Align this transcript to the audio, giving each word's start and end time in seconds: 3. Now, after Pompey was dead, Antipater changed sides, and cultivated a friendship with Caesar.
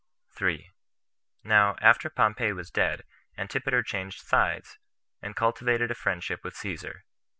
3. 0.31 0.71
Now, 1.43 1.75
after 1.79 2.09
Pompey 2.09 2.51
was 2.53 2.71
dead, 2.71 3.03
Antipater 3.37 3.83
changed 3.83 4.23
sides, 4.25 4.79
and 5.21 5.35
cultivated 5.35 5.91
a 5.91 5.93
friendship 5.93 6.43
with 6.43 6.55
Caesar. 6.57 7.05